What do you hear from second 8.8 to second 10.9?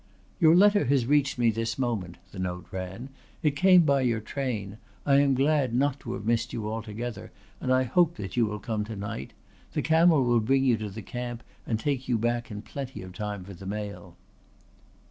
to night. The camel will bring you to